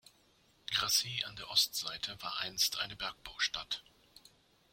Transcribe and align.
Grassy 0.71 1.21
an 1.27 1.35
der 1.35 1.51
Ostseite 1.51 2.19
war 2.23 2.39
einst 2.39 2.79
eine 2.79 2.95
Bergbaustadt. 2.95 3.83